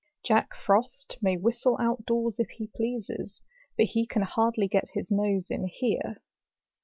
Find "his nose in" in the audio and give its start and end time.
4.95-5.67